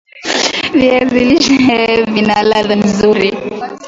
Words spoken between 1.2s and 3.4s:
lishe vina ladha nzuri